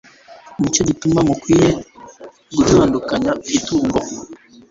[0.59, 1.69] ni cyo gituma mukwiriye
[2.57, 3.99] gutandukanya itungo